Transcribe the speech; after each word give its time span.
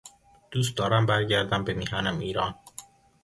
دوست 0.51 0.77
دارم 0.77 1.05
برگردم 1.05 1.63
به 1.63 1.73
میهنم 1.73 2.19
ایران. 2.19 2.55